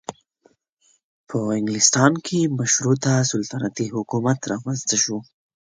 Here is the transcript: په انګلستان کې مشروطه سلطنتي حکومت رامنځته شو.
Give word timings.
په 1.27 1.37
انګلستان 1.57 2.11
کې 2.25 2.39
مشروطه 2.59 3.13
سلطنتي 3.31 3.85
حکومت 3.95 4.39
رامنځته 4.51 4.95
شو. 5.03 5.17